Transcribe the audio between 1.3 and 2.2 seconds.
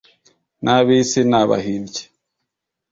n' abahimbyi